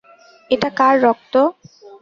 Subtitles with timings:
[0.51, 1.33] এটা কার রক্ত?